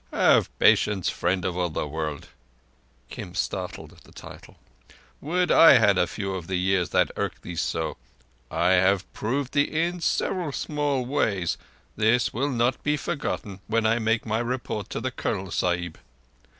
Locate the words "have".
0.11-0.49, 8.71-9.13